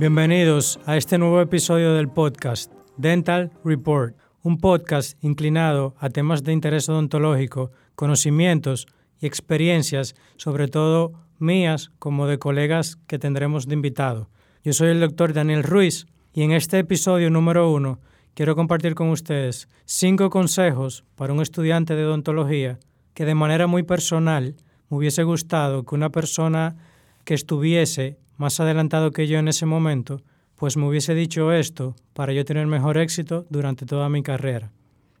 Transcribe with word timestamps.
Bienvenidos 0.00 0.80
a 0.86 0.96
este 0.96 1.18
nuevo 1.18 1.42
episodio 1.42 1.92
del 1.92 2.08
podcast 2.08 2.72
Dental 2.96 3.52
Report, 3.62 4.16
un 4.42 4.56
podcast 4.56 5.22
inclinado 5.22 5.94
a 5.98 6.08
temas 6.08 6.42
de 6.42 6.54
interés 6.54 6.88
odontológico, 6.88 7.70
conocimientos 7.96 8.86
y 9.20 9.26
experiencias, 9.26 10.14
sobre 10.36 10.68
todo 10.68 11.12
mías 11.38 11.90
como 11.98 12.26
de 12.26 12.38
colegas 12.38 12.96
que 13.08 13.18
tendremos 13.18 13.68
de 13.68 13.74
invitado. 13.74 14.30
Yo 14.64 14.72
soy 14.72 14.88
el 14.88 15.00
doctor 15.00 15.34
Daniel 15.34 15.64
Ruiz 15.64 16.06
y 16.32 16.44
en 16.44 16.52
este 16.52 16.78
episodio 16.78 17.28
número 17.28 17.70
uno 17.70 18.00
quiero 18.32 18.56
compartir 18.56 18.94
con 18.94 19.10
ustedes 19.10 19.68
cinco 19.84 20.30
consejos 20.30 21.04
para 21.14 21.34
un 21.34 21.42
estudiante 21.42 21.94
de 21.94 22.06
odontología 22.06 22.78
que 23.12 23.26
de 23.26 23.34
manera 23.34 23.66
muy 23.66 23.82
personal 23.82 24.56
me 24.88 24.96
hubiese 24.96 25.24
gustado 25.24 25.84
que 25.84 25.94
una 25.94 26.08
persona 26.08 26.89
que 27.24 27.34
estuviese 27.34 28.18
más 28.36 28.60
adelantado 28.60 29.10
que 29.10 29.26
yo 29.26 29.38
en 29.38 29.48
ese 29.48 29.66
momento, 29.66 30.22
pues 30.56 30.76
me 30.76 30.86
hubiese 30.86 31.14
dicho 31.14 31.52
esto 31.52 31.96
para 32.12 32.32
yo 32.32 32.44
tener 32.44 32.66
mejor 32.66 32.98
éxito 32.98 33.46
durante 33.50 33.86
toda 33.86 34.08
mi 34.08 34.22
carrera. 34.22 34.72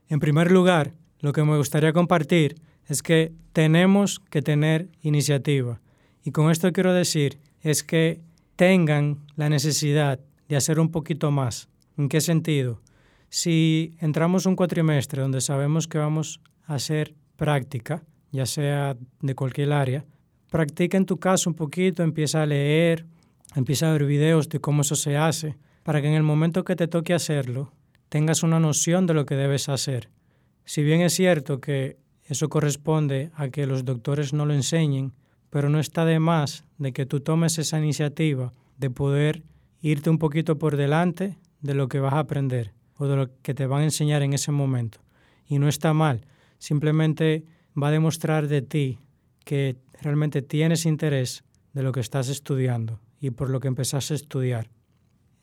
En 0.08 0.20
primer 0.20 0.50
lugar, 0.50 0.92
lo 1.20 1.32
que 1.32 1.44
me 1.44 1.56
gustaría 1.56 1.92
compartir 1.92 2.56
es 2.86 3.02
que 3.02 3.32
tenemos 3.52 4.18
que 4.18 4.42
tener 4.42 4.88
iniciativa. 5.02 5.80
Y 6.24 6.32
con 6.32 6.50
esto 6.50 6.72
quiero 6.72 6.92
decir 6.92 7.38
es 7.62 7.82
que 7.84 8.20
tengan 8.56 9.18
la 9.36 9.48
necesidad 9.48 10.20
de 10.48 10.56
hacer 10.56 10.80
un 10.80 10.90
poquito 10.90 11.30
más. 11.30 11.68
¿En 11.96 12.08
qué 12.08 12.20
sentido? 12.20 12.80
Si 13.28 13.94
entramos 14.00 14.46
un 14.46 14.56
cuatrimestre 14.56 15.22
donde 15.22 15.40
sabemos 15.40 15.86
que 15.86 15.98
vamos 15.98 16.40
a 16.66 16.74
hacer 16.74 17.14
práctica, 17.36 18.02
ya 18.32 18.46
sea 18.46 18.96
de 19.20 19.34
cualquier 19.34 19.72
área, 19.72 20.04
practica 20.50 20.98
en 20.98 21.06
tu 21.06 21.18
casa 21.18 21.48
un 21.48 21.54
poquito, 21.54 22.02
empieza 22.02 22.42
a 22.42 22.46
leer, 22.46 23.06
empieza 23.54 23.88
a 23.88 23.92
ver 23.92 24.04
videos 24.04 24.48
de 24.48 24.60
cómo 24.60 24.82
eso 24.82 24.96
se 24.96 25.16
hace, 25.16 25.56
para 25.82 26.02
que 26.02 26.08
en 26.08 26.14
el 26.14 26.22
momento 26.22 26.64
que 26.64 26.76
te 26.76 26.88
toque 26.88 27.14
hacerlo, 27.14 27.72
tengas 28.08 28.42
una 28.42 28.60
noción 28.60 29.06
de 29.06 29.14
lo 29.14 29.24
que 29.24 29.36
debes 29.36 29.68
hacer. 29.68 30.10
Si 30.64 30.82
bien 30.82 31.00
es 31.00 31.14
cierto 31.14 31.60
que 31.60 31.96
eso 32.24 32.48
corresponde 32.48 33.30
a 33.34 33.48
que 33.48 33.66
los 33.66 33.84
doctores 33.84 34.32
no 34.32 34.44
lo 34.44 34.52
enseñen, 34.52 35.14
pero 35.48 35.68
no 35.68 35.80
está 35.80 36.04
de 36.04 36.18
más 36.20 36.64
de 36.78 36.92
que 36.92 37.06
tú 37.06 37.20
tomes 37.20 37.58
esa 37.58 37.78
iniciativa 37.78 38.52
de 38.78 38.90
poder 38.90 39.42
irte 39.80 40.10
un 40.10 40.18
poquito 40.18 40.58
por 40.58 40.76
delante 40.76 41.38
de 41.60 41.74
lo 41.74 41.88
que 41.88 42.00
vas 42.00 42.14
a 42.14 42.20
aprender 42.20 42.72
o 42.96 43.06
de 43.06 43.16
lo 43.16 43.30
que 43.42 43.54
te 43.54 43.66
van 43.66 43.80
a 43.80 43.84
enseñar 43.84 44.22
en 44.22 44.32
ese 44.32 44.52
momento. 44.52 45.00
Y 45.46 45.58
no 45.58 45.68
está 45.68 45.92
mal, 45.92 46.26
simplemente 46.58 47.44
va 47.80 47.88
a 47.88 47.92
demostrar 47.92 48.46
de 48.46 48.62
ti 48.62 48.98
que 49.50 49.74
realmente 50.00 50.42
tienes 50.42 50.86
interés 50.86 51.42
de 51.72 51.82
lo 51.82 51.90
que 51.90 51.98
estás 51.98 52.28
estudiando 52.28 53.00
y 53.20 53.30
por 53.30 53.50
lo 53.50 53.58
que 53.58 53.66
empezaste 53.66 54.14
a 54.14 54.16
estudiar. 54.16 54.70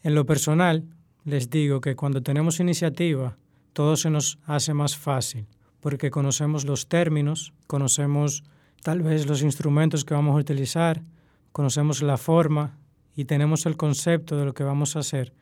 En 0.01 0.15
lo 0.15 0.25
personal, 0.25 0.85
les 1.25 1.49
digo 1.49 1.81
que 1.81 1.97
cuando 1.97 2.23
tenemos 2.23 2.61
iniciativa, 2.61 3.37
todo 3.73 3.97
se 3.97 4.09
nos 4.09 4.39
hace 4.45 4.73
más 4.73 4.95
fácil, 4.95 5.45
porque 5.81 6.09
conocemos 6.09 6.63
los 6.63 6.87
términos, 6.87 7.51
conocemos 7.67 8.45
tal 8.81 9.01
vez 9.01 9.27
los 9.27 9.41
instrumentos 9.41 10.05
que 10.05 10.13
vamos 10.13 10.37
a 10.37 10.39
utilizar, 10.39 11.03
conocemos 11.51 12.01
la 12.01 12.15
forma 12.15 12.77
y 13.13 13.25
tenemos 13.25 13.65
el 13.65 13.75
concepto 13.75 14.37
de 14.37 14.45
lo 14.45 14.53
que 14.53 14.63
vamos 14.63 14.95
a 14.95 14.99
hacer. 14.99 15.33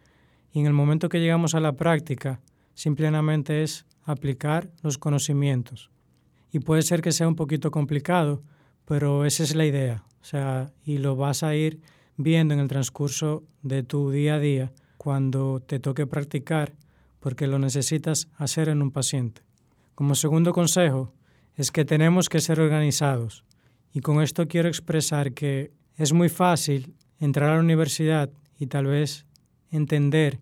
Y 0.51 0.61
en 0.61 0.65
el 0.65 0.73
momento 0.73 1.07
que 1.07 1.19
llegamos 1.19 1.53
a 1.53 1.59
la 1.59 1.73
práctica, 1.73 2.41
simplemente 2.73 3.61
es 3.61 3.85
aplicar 4.05 4.71
los 4.81 4.97
conocimientos. 4.97 5.91
Y 6.51 6.61
puede 6.61 6.81
ser 6.81 7.03
que 7.03 7.11
sea 7.11 7.27
un 7.27 7.35
poquito 7.35 7.69
complicado, 7.69 8.41
pero 8.85 9.25
esa 9.25 9.43
es 9.43 9.55
la 9.55 9.65
idea. 9.65 10.03
O 10.21 10.25
sea, 10.25 10.71
y 10.83 10.97
lo 10.97 11.15
vas 11.15 11.43
a 11.43 11.55
ir 11.55 11.81
viendo 12.17 12.53
en 12.53 12.59
el 12.59 12.67
transcurso 12.67 13.43
de 13.61 13.83
tu 13.83 14.09
día 14.11 14.35
a 14.35 14.39
día 14.39 14.71
cuando 14.97 15.59
te 15.59 15.79
toque 15.79 16.07
practicar, 16.07 16.73
porque 17.19 17.47
lo 17.47 17.59
necesitas 17.59 18.27
hacer 18.37 18.69
en 18.69 18.81
un 18.81 18.91
paciente. 18.91 19.41
Como 19.93 20.15
segundo 20.15 20.51
consejo, 20.53 21.13
es 21.55 21.71
que 21.71 21.85
tenemos 21.85 22.29
que 22.29 22.41
ser 22.41 22.59
organizados. 22.59 23.45
Y 23.93 24.01
con 24.01 24.21
esto 24.21 24.47
quiero 24.47 24.67
expresar 24.67 25.33
que 25.33 25.71
es 25.95 26.11
muy 26.11 26.29
fácil 26.29 26.95
entrar 27.19 27.51
a 27.51 27.55
la 27.55 27.61
universidad 27.61 28.29
y 28.59 28.67
tal 28.67 28.87
vez 28.87 29.25
entender 29.71 30.39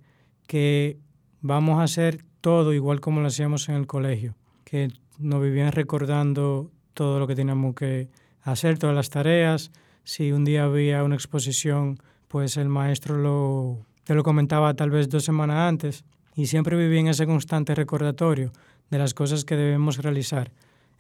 que 0.48 0.98
vamos 1.42 1.80
a 1.80 1.84
hacer 1.84 2.24
todo 2.42 2.74
igual 2.74 3.00
como 3.00 3.22
lo 3.22 3.28
hacíamos 3.28 3.70
en 3.70 3.76
el 3.76 3.88
colegio, 3.88 4.36
que 4.64 4.90
nos 5.20 5.42
vivían 5.42 5.72
recordando 5.72 6.72
todo 6.94 7.20
lo 7.20 7.28
que 7.28 7.36
teníamos 7.36 7.76
que 7.76 8.10
hacer, 8.44 8.78
todas 8.78 8.96
las 8.96 9.10
tareas. 9.10 9.72
Si 10.04 10.32
un 10.32 10.46
día 10.46 10.66
había 10.66 11.04
una 11.04 11.16
exposición, 11.16 11.98
pues 12.28 12.58
el 12.58 12.70
maestro 12.70 13.18
lo, 13.18 13.86
te 14.04 14.14
lo 14.14 14.24
comentaba 14.24 14.74
tal 14.74 14.90
vez 14.90 15.10
dos 15.10 15.24
semanas 15.24 15.70
antes 15.70 16.04
y 16.36 16.48
siempre 16.48 16.78
viví 16.78 17.00
en 17.00 17.08
ese 17.08 17.26
constante 17.26 17.76
recordatorio 17.76 18.52
de 18.90 18.98
las 18.98 19.14
cosas 19.14 19.46
que 19.46 19.56
debemos 19.56 19.98
realizar. 19.98 20.52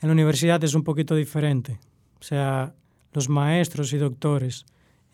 En 0.01 0.09
la 0.09 0.13
universidad 0.13 0.63
es 0.63 0.73
un 0.73 0.83
poquito 0.83 1.15
diferente. 1.15 1.79
O 2.19 2.23
sea, 2.23 2.73
los 3.13 3.29
maestros 3.29 3.93
y 3.93 3.97
doctores, 3.97 4.65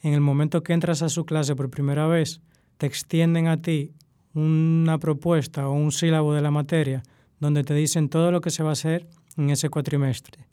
en 0.01 0.13
el 0.13 0.21
momento 0.21 0.63
que 0.63 0.73
entras 0.73 1.01
a 1.01 1.09
su 1.09 1.25
clase 1.25 1.55
por 1.55 1.69
primera 1.69 2.07
vez, 2.07 2.41
te 2.77 2.85
extienden 2.85 3.47
a 3.47 3.61
ti 3.61 3.93
una 4.33 4.97
propuesta 4.99 5.67
o 5.67 5.73
un 5.73 5.91
sílabo 5.91 6.33
de 6.33 6.41
la 6.41 6.51
materia 6.51 7.03
donde 7.39 7.63
te 7.63 7.73
dicen 7.73 8.09
todo 8.09 8.31
lo 8.31 8.41
que 8.41 8.51
se 8.51 8.63
va 8.63 8.69
a 8.69 8.73
hacer 8.73 9.07
en 9.37 9.49
ese 9.49 9.69
cuatrimestre. 9.69 10.48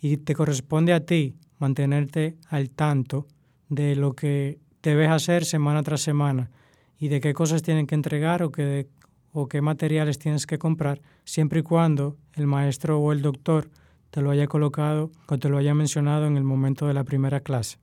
Y 0.00 0.18
te 0.18 0.34
corresponde 0.34 0.92
a 0.92 1.04
ti 1.04 1.36
mantenerte 1.58 2.36
al 2.48 2.70
tanto 2.70 3.26
de 3.68 3.96
lo 3.96 4.14
que 4.14 4.58
debes 4.82 5.10
hacer 5.10 5.44
semana 5.44 5.82
tras 5.82 6.00
semana 6.00 6.50
y 6.98 7.08
de 7.08 7.20
qué 7.20 7.34
cosas 7.34 7.62
tienen 7.62 7.86
que 7.86 7.94
entregar 7.94 8.42
o 8.42 8.50
qué, 8.50 8.88
o 9.32 9.48
qué 9.48 9.60
materiales 9.60 10.18
tienes 10.18 10.46
que 10.46 10.58
comprar, 10.58 11.00
siempre 11.24 11.60
y 11.60 11.62
cuando 11.62 12.16
el 12.34 12.46
maestro 12.46 13.00
o 13.00 13.12
el 13.12 13.22
doctor 13.22 13.70
te 14.10 14.22
lo 14.22 14.30
haya 14.30 14.46
colocado 14.46 15.10
o 15.28 15.38
te 15.38 15.48
lo 15.48 15.58
haya 15.58 15.74
mencionado 15.74 16.26
en 16.26 16.36
el 16.36 16.44
momento 16.44 16.86
de 16.86 16.94
la 16.94 17.04
primera 17.04 17.40
clase. 17.40 17.78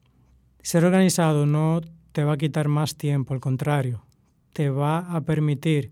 Ser 0.61 0.85
organizado 0.85 1.45
no 1.45 1.81
te 2.11 2.23
va 2.23 2.33
a 2.33 2.37
quitar 2.37 2.67
más 2.69 2.95
tiempo, 2.95 3.33
al 3.33 3.39
contrario, 3.39 4.05
te 4.53 4.69
va 4.69 4.99
a 4.99 5.21
permitir 5.21 5.91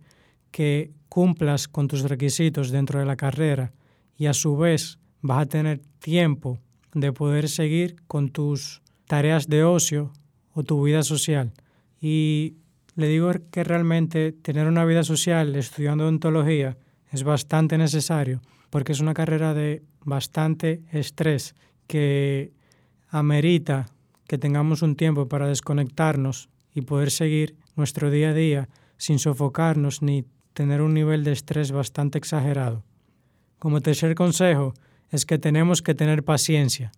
que 0.52 0.94
cumplas 1.10 1.68
con 1.68 1.88
tus 1.88 2.04
requisitos 2.04 2.72
dentro 2.72 3.00
de 3.00 3.06
la 3.06 3.18
carrera 3.18 3.74
y 4.16 4.28
a 4.28 4.34
su 4.34 4.56
vez 4.56 4.98
vas 5.22 5.42
a 5.44 5.46
tener 5.46 5.82
tiempo 6.00 6.60
de 6.94 7.14
poder 7.14 7.48
seguir 7.50 7.96
con 8.08 8.30
tus 8.30 8.82
tareas 9.08 9.48
de 9.48 9.64
ocio 9.64 10.12
o 10.54 10.64
tu 10.64 10.84
vida 10.84 11.04
social. 11.04 11.54
Y 12.02 12.56
le 12.96 13.08
digo 13.08 13.32
que 13.52 13.64
realmente 13.64 14.32
tener 14.32 14.68
una 14.68 14.86
vida 14.86 15.04
social 15.04 15.56
estudiando 15.56 16.04
odontología 16.04 16.78
es 17.12 17.24
bastante 17.24 17.78
necesario 17.78 18.42
porque 18.70 18.94
es 18.94 19.02
una 19.02 19.14
carrera 19.14 19.54
de 19.54 19.84
bastante 20.04 20.82
estrés 20.92 21.56
que 21.88 22.54
amerita 23.10 23.86
que 24.28 24.38
tengamos 24.38 24.82
un 24.82 24.96
tiempo 24.96 25.28
para 25.28 25.48
desconectarnos 25.48 26.50
y 26.74 26.82
poder 26.82 27.12
seguir 27.12 27.56
nuestro 27.76 28.10
día 28.10 28.30
a 28.30 28.34
día 28.34 28.70
sin 28.98 29.20
sofocarnos 29.20 30.02
ni 30.02 30.26
tener 30.54 30.82
un 30.82 30.94
nivel 30.94 31.24
de 31.24 31.34
estrés 31.34 31.72
bastante 31.72 32.18
exagerado. 32.18 32.84
Como 33.60 33.82
tercer 33.82 34.16
consejo 34.16 34.74
es 35.12 35.26
que 35.26 35.38
tenemos 35.38 35.82
que 35.82 35.94
tener 35.94 36.24
paciencia. 36.24 36.92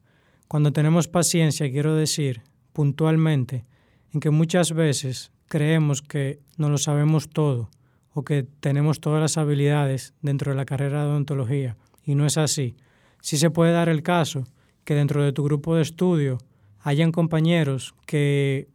Cuando 0.47 0.71
tenemos 0.71 1.07
paciencia 1.07 1.69
quiero 1.71 1.95
decir 1.95 2.43
puntualmente 2.71 3.65
en 4.13 4.19
que 4.19 4.29
muchas 4.29 4.71
veces 4.71 5.31
creemos 5.47 6.01
que 6.01 6.39
no 6.57 6.69
lo 6.69 6.77
sabemos 6.77 7.29
todo 7.29 7.69
o 8.13 8.23
que 8.23 8.43
tenemos 8.59 9.01
todas 9.01 9.19
las 9.19 9.37
habilidades 9.37 10.13
dentro 10.21 10.51
de 10.51 10.57
la 10.57 10.65
carrera 10.65 11.03
de 11.03 11.09
odontología 11.09 11.75
y 12.05 12.15
no 12.15 12.25
es 12.25 12.37
así. 12.37 12.75
Sí 13.21 13.37
se 13.37 13.49
puede 13.49 13.71
dar 13.71 13.89
el 13.89 14.03
caso 14.03 14.43
que 14.83 14.93
dentro 14.93 15.23
de 15.23 15.33
tu 15.33 15.43
grupo 15.43 15.75
de 15.75 15.81
estudio 15.81 16.37
hayan 16.81 17.11
compañeros 17.11 17.95
que 18.05 18.67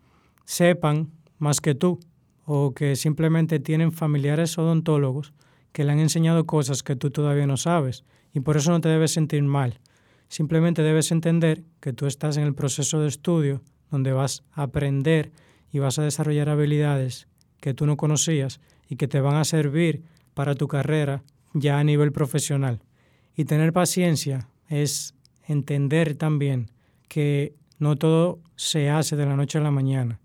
sepan 0.45 1.11
más 1.39 1.61
que 1.61 1.75
tú 1.75 2.01
o 2.45 2.73
que 2.73 2.97
simplemente 2.97 3.61
tienen 3.61 3.93
familiares 3.93 4.59
odontólogos 4.59 5.35
que 5.73 5.85
le 5.85 5.93
han 5.93 6.01
enseñado 6.01 6.47
cosas 6.47 6.83
que 6.83 6.97
tú 6.97 7.11
todavía 7.11 7.47
no 7.47 7.57
sabes 7.57 8.05
y 8.33 8.41
por 8.41 8.57
eso 8.57 8.71
no 8.71 8.81
te 8.81 8.89
debes 8.89 9.13
sentir 9.13 9.43
mal. 9.43 9.81
Simplemente 10.29 10.83
debes 10.83 11.11
entender 11.11 11.65
que 11.81 11.93
tú 11.93 12.07
estás 12.07 12.37
en 12.37 12.45
el 12.45 12.55
proceso 12.55 13.01
de 13.01 13.09
estudio 13.09 13.63
donde 13.91 14.13
vas 14.13 14.45
a 14.53 14.65
aprender 14.65 15.33
y 15.73 15.79
vas 15.79 15.99
a 15.99 16.03
desarrollar 16.03 16.49
habilidades 16.49 17.29
que 17.61 17.75
tú 17.75 17.87
no 17.87 17.97
conocías 17.97 18.61
y 18.89 18.97
que 18.97 19.09
te 19.09 19.21
van 19.21 19.37
a 19.37 19.45
servir 19.45 20.03
para 20.35 20.55
tu 20.55 20.69
carrera 20.69 21.23
ya 21.55 21.79
a 21.79 21.85
nivel 21.85 22.13
profesional. 22.13 22.81
Y 23.35 23.45
tener 23.45 23.73
paciencia 23.73 24.49
es 24.69 25.15
entender 25.47 26.15
también 26.15 26.71
que 27.09 27.55
no 27.79 27.97
todo 27.97 28.41
se 28.57 28.91
hace 28.91 29.17
de 29.17 29.27
la 29.27 29.37
noche 29.37 29.59
a 29.59 29.63
la 29.63 29.71
mañana. 29.71 30.21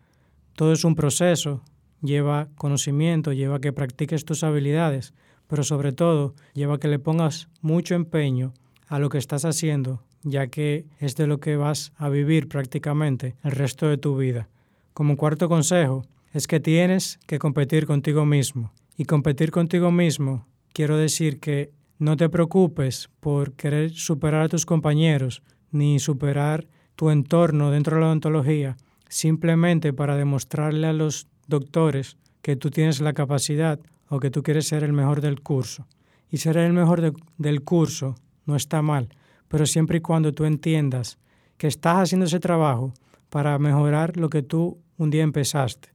Todo 0.56 0.74
es 0.74 0.84
un 0.84 0.96
proceso, 0.96 1.64
lleva 2.02 2.50
conocimiento, 2.56 3.32
lleva 3.32 3.60
que 3.60 3.74
practiques 3.74 4.26
tus 4.26 4.44
habilidades, 4.44 5.14
pero 5.48 5.64
sobre 5.64 5.92
todo 5.92 6.36
lleva 6.54 6.80
que 6.80 6.88
le 6.88 7.00
pongas 7.00 7.50
mucho 7.62 7.96
empeño 7.96 8.54
a 8.88 9.00
lo 9.00 9.10
que 9.10 9.18
estás 9.18 9.46
haciendo, 9.46 10.04
ya 10.24 10.48
que 10.48 10.86
es 11.00 11.16
de 11.16 11.28
lo 11.28 11.40
que 11.40 11.58
vas 11.58 11.94
a 11.98 12.10
vivir 12.10 12.48
prácticamente 12.48 13.36
el 13.44 13.52
resto 13.52 13.88
de 13.88 13.98
tu 13.98 14.18
vida. 14.18 14.50
Como 14.94 15.18
cuarto 15.18 15.50
consejo, 15.50 16.06
es 16.34 16.48
que 16.48 16.60
tienes 16.60 17.20
que 17.28 17.40
competir 17.40 17.86
contigo 17.86 18.26
mismo. 18.26 18.72
Y 18.98 19.06
competir 19.06 19.52
contigo 19.52 19.92
mismo 19.92 20.48
quiero 20.74 20.98
decir 20.98 21.40
que 21.40 21.72
no 22.00 22.18
te 22.18 22.30
preocupes 22.30 23.10
por 23.20 23.54
querer 23.54 23.92
superar 23.92 24.42
a 24.42 24.50
tus 24.50 24.66
compañeros 24.66 25.42
ni 25.72 26.00
superar 26.00 26.68
tu 26.96 27.10
entorno 27.10 27.72
dentro 27.72 27.96
de 27.96 28.02
la 28.02 28.08
odontología, 28.08 28.78
simplemente 29.10 29.94
para 29.94 30.16
demostrarle 30.16 30.88
a 30.88 30.94
los 30.94 31.28
doctores 31.48 32.18
que 32.42 32.56
tú 32.56 32.70
tienes 32.70 33.00
la 33.00 33.14
capacidad 33.14 33.80
o 34.10 34.20
que 34.20 34.30
tú 34.30 34.44
quieres 34.44 34.68
ser 34.68 34.84
el 34.84 34.94
mejor 34.94 35.22
del 35.22 35.42
curso. 35.42 35.88
Y 36.30 36.38
ser 36.38 36.58
el 36.58 36.74
mejor 36.74 37.14
del 37.38 37.64
curso 37.64 38.16
no 38.46 38.56
está 38.56 38.82
mal, 38.82 39.10
pero 39.48 39.66
siempre 39.66 39.98
y 39.98 40.02
cuando 40.02 40.34
tú 40.34 40.46
entiendas 40.46 41.18
que 41.58 41.68
estás 41.68 41.98
haciendo 41.98 42.26
ese 42.26 42.40
trabajo 42.40 42.94
para 43.30 43.58
mejorar 43.60 44.18
lo 44.18 44.30
que 44.30 44.42
tú 44.42 44.80
un 44.98 45.10
día 45.10 45.24
empezaste, 45.24 45.90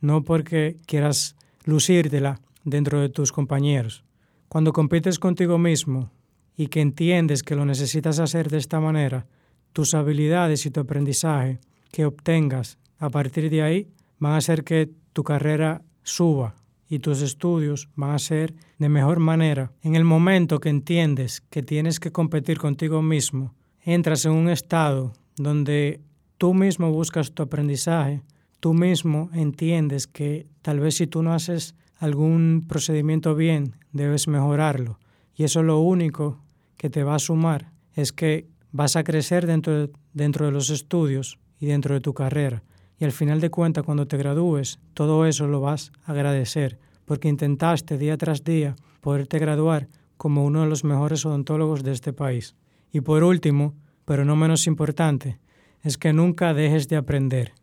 no 0.00 0.22
porque 0.22 0.76
quieras 0.86 1.36
lucírtela 1.64 2.40
dentro 2.64 3.00
de 3.00 3.08
tus 3.08 3.32
compañeros. 3.32 4.04
Cuando 4.48 4.72
compites 4.72 5.18
contigo 5.18 5.58
mismo 5.58 6.10
y 6.56 6.68
que 6.68 6.80
entiendes 6.80 7.42
que 7.42 7.54
lo 7.54 7.64
necesitas 7.64 8.18
hacer 8.18 8.50
de 8.50 8.58
esta 8.58 8.80
manera, 8.80 9.26
tus 9.72 9.94
habilidades 9.94 10.66
y 10.66 10.70
tu 10.70 10.80
aprendizaje 10.80 11.60
que 11.92 12.04
obtengas 12.04 12.78
a 12.98 13.10
partir 13.10 13.50
de 13.50 13.62
ahí 13.62 13.88
van 14.18 14.32
a 14.32 14.38
hacer 14.38 14.64
que 14.64 14.90
tu 15.12 15.24
carrera 15.24 15.82
suba 16.02 16.54
y 16.90 16.98
tus 16.98 17.22
estudios 17.22 17.88
van 17.94 18.10
a 18.10 18.18
ser 18.18 18.52
de 18.78 18.88
mejor 18.88 19.20
manera. 19.20 19.72
En 19.80 19.94
el 19.94 20.04
momento 20.04 20.58
que 20.58 20.68
entiendes 20.68 21.40
que 21.48 21.62
tienes 21.62 22.00
que 22.00 22.10
competir 22.10 22.58
contigo 22.58 23.00
mismo, 23.00 23.54
entras 23.84 24.26
en 24.26 24.32
un 24.32 24.50
estado 24.50 25.12
donde 25.36 26.00
tú 26.36 26.52
mismo 26.52 26.90
buscas 26.90 27.32
tu 27.32 27.44
aprendizaje, 27.44 28.22
tú 28.58 28.74
mismo 28.74 29.30
entiendes 29.32 30.08
que 30.08 30.48
tal 30.62 30.80
vez 30.80 30.96
si 30.96 31.06
tú 31.06 31.22
no 31.22 31.32
haces 31.32 31.76
algún 31.98 32.66
procedimiento 32.68 33.36
bien, 33.36 33.76
debes 33.92 34.26
mejorarlo. 34.26 34.98
Y 35.36 35.44
eso 35.44 35.62
lo 35.62 35.78
único 35.78 36.42
que 36.76 36.90
te 36.90 37.04
va 37.04 37.14
a 37.14 37.20
sumar 37.20 37.70
es 37.94 38.12
que 38.12 38.48
vas 38.72 38.96
a 38.96 39.04
crecer 39.04 39.46
dentro 39.46 39.86
de, 39.86 39.92
dentro 40.12 40.46
de 40.46 40.52
los 40.52 40.70
estudios 40.70 41.38
y 41.60 41.66
dentro 41.66 41.94
de 41.94 42.00
tu 42.00 42.14
carrera. 42.14 42.64
Y 43.00 43.04
al 43.06 43.12
final 43.12 43.40
de 43.40 43.50
cuentas, 43.50 43.82
cuando 43.82 44.06
te 44.06 44.18
gradúes, 44.18 44.78
todo 44.92 45.24
eso 45.24 45.46
lo 45.46 45.62
vas 45.62 45.90
a 46.04 46.12
agradecer, 46.12 46.78
porque 47.06 47.28
intentaste 47.28 47.96
día 47.96 48.18
tras 48.18 48.44
día 48.44 48.76
poderte 49.00 49.38
graduar 49.38 49.88
como 50.18 50.44
uno 50.44 50.60
de 50.60 50.68
los 50.68 50.84
mejores 50.84 51.24
odontólogos 51.24 51.82
de 51.82 51.92
este 51.92 52.12
país. 52.12 52.54
Y 52.92 53.00
por 53.00 53.24
último, 53.24 53.74
pero 54.04 54.26
no 54.26 54.36
menos 54.36 54.66
importante, 54.66 55.40
es 55.82 55.96
que 55.96 56.12
nunca 56.12 56.52
dejes 56.52 56.88
de 56.88 56.96
aprender. 56.96 57.54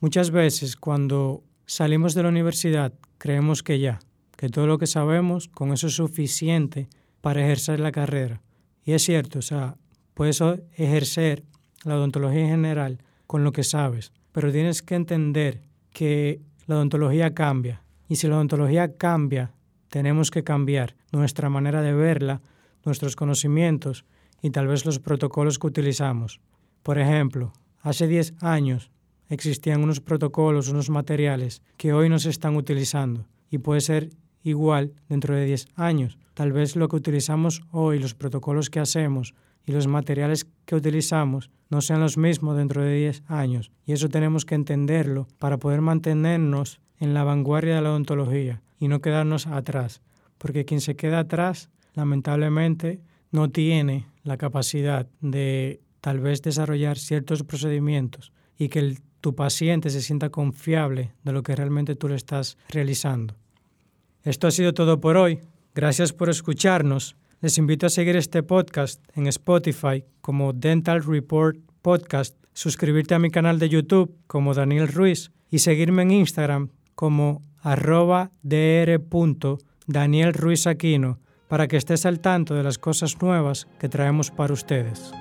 Muchas 0.00 0.30
veces 0.30 0.76
cuando 0.76 1.44
salimos 1.66 2.14
de 2.14 2.22
la 2.22 2.30
universidad 2.30 2.94
creemos 3.18 3.62
que 3.62 3.78
ya, 3.78 3.98
que 4.34 4.48
todo 4.48 4.66
lo 4.66 4.78
que 4.78 4.86
sabemos 4.86 5.48
con 5.48 5.74
eso 5.74 5.88
es 5.88 5.94
suficiente 5.94 6.88
para 7.20 7.44
ejercer 7.44 7.80
la 7.80 7.92
carrera. 7.92 8.40
Y 8.82 8.92
es 8.92 9.02
cierto, 9.02 9.40
o 9.40 9.42
sea, 9.42 9.76
puedes 10.14 10.40
ejercer 10.72 11.44
la 11.84 11.96
odontología 11.96 12.40
en 12.40 12.48
general 12.48 12.98
con 13.26 13.44
lo 13.44 13.52
que 13.52 13.62
sabes, 13.62 14.12
pero 14.36 14.52
tienes 14.52 14.82
que 14.82 14.96
entender 14.96 15.62
que 15.94 16.42
la 16.66 16.76
odontología 16.76 17.32
cambia. 17.32 17.82
Y 18.06 18.16
si 18.16 18.28
la 18.28 18.36
odontología 18.36 18.94
cambia, 18.98 19.54
tenemos 19.88 20.30
que 20.30 20.44
cambiar 20.44 20.94
nuestra 21.10 21.48
manera 21.48 21.80
de 21.80 21.94
verla, 21.94 22.42
nuestros 22.84 23.16
conocimientos 23.16 24.04
y 24.42 24.50
tal 24.50 24.66
vez 24.66 24.84
los 24.84 24.98
protocolos 24.98 25.58
que 25.58 25.68
utilizamos. 25.68 26.42
Por 26.82 26.98
ejemplo, 26.98 27.54
hace 27.80 28.06
10 28.06 28.34
años 28.42 28.90
existían 29.30 29.82
unos 29.82 30.00
protocolos, 30.00 30.68
unos 30.68 30.90
materiales 30.90 31.62
que 31.78 31.94
hoy 31.94 32.10
no 32.10 32.18
se 32.18 32.28
están 32.28 32.56
utilizando 32.56 33.24
y 33.50 33.56
puede 33.56 33.80
ser 33.80 34.10
igual 34.42 34.92
dentro 35.08 35.34
de 35.34 35.46
10 35.46 35.68
años. 35.76 36.18
Tal 36.34 36.52
vez 36.52 36.76
lo 36.76 36.88
que 36.88 36.96
utilizamos 36.96 37.62
hoy, 37.70 37.98
los 37.98 38.12
protocolos 38.12 38.68
que 38.68 38.80
hacemos 38.80 39.32
y 39.66 39.72
los 39.72 39.88
materiales 39.88 40.46
que 40.64 40.76
utilizamos 40.76 41.50
no 41.68 41.80
sean 41.80 42.00
los 42.00 42.16
mismos 42.16 42.56
dentro 42.56 42.82
de 42.82 42.94
10 42.94 43.24
años. 43.26 43.72
Y 43.84 43.92
eso 43.92 44.08
tenemos 44.08 44.44
que 44.44 44.54
entenderlo 44.54 45.26
para 45.38 45.58
poder 45.58 45.80
mantenernos 45.80 46.80
en 46.98 47.12
la 47.12 47.24
vanguardia 47.24 47.74
de 47.74 47.82
la 47.82 47.90
odontología 47.90 48.62
y 48.78 48.88
no 48.88 49.00
quedarnos 49.00 49.46
atrás. 49.46 50.00
Porque 50.38 50.64
quien 50.64 50.80
se 50.80 50.96
queda 50.96 51.20
atrás, 51.20 51.70
lamentablemente, 51.94 53.00
no 53.32 53.50
tiene 53.50 54.06
la 54.22 54.36
capacidad 54.36 55.08
de 55.20 55.80
tal 56.00 56.20
vez 56.20 56.42
desarrollar 56.42 56.98
ciertos 56.98 57.42
procedimientos 57.42 58.32
y 58.56 58.68
que 58.68 58.78
el, 58.78 59.00
tu 59.20 59.34
paciente 59.34 59.90
se 59.90 60.02
sienta 60.02 60.30
confiable 60.30 61.12
de 61.24 61.32
lo 61.32 61.42
que 61.42 61.56
realmente 61.56 61.96
tú 61.96 62.08
le 62.08 62.14
estás 62.14 62.56
realizando. 62.68 63.34
Esto 64.22 64.46
ha 64.46 64.50
sido 64.50 64.72
todo 64.72 65.00
por 65.00 65.16
hoy. 65.16 65.40
Gracias 65.74 66.12
por 66.12 66.30
escucharnos 66.30 67.16
les 67.40 67.58
invito 67.58 67.86
a 67.86 67.90
seguir 67.90 68.16
este 68.16 68.42
podcast 68.42 69.02
en 69.14 69.26
Spotify 69.26 70.04
como 70.20 70.52
Dental 70.52 71.02
Report 71.04 71.58
Podcast, 71.82 72.36
suscribirte 72.52 73.14
a 73.14 73.18
mi 73.18 73.30
canal 73.30 73.58
de 73.58 73.68
YouTube 73.68 74.16
como 74.26 74.54
Daniel 74.54 74.88
Ruiz 74.88 75.30
y 75.50 75.58
seguirme 75.58 76.02
en 76.02 76.12
Instagram 76.12 76.70
como 76.94 77.42
arroba 77.60 78.32
Aquino 80.66 81.20
para 81.48 81.68
que 81.68 81.76
estés 81.76 82.06
al 82.06 82.20
tanto 82.20 82.54
de 82.54 82.62
las 82.62 82.78
cosas 82.78 83.20
nuevas 83.20 83.68
que 83.78 83.88
traemos 83.88 84.30
para 84.30 84.52
ustedes. 84.52 85.12